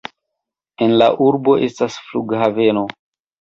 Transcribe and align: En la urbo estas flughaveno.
En 0.85 0.95
la 1.01 1.09
urbo 1.25 1.55
estas 1.67 1.99
flughaveno. 2.07 2.85